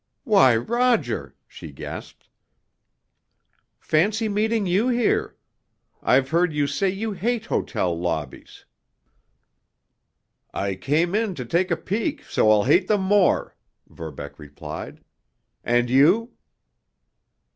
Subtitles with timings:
[0.23, 2.27] "Why, Roger!" she gasped.
[3.79, 5.35] "Fancy meeting you here!
[6.01, 8.65] I've heard you say you hate hotel lobbies."
[10.55, 13.55] "I came in to take a peek so I'll hate them more,"
[13.87, 15.01] Verbeck replied.
[15.63, 16.31] "And you?"